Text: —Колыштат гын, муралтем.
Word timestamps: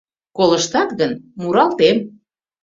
—Колыштат 0.37 0.89
гын, 0.99 1.11
муралтем. 1.41 1.97